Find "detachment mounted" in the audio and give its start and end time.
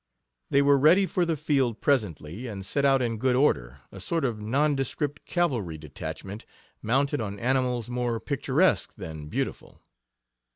5.77-7.21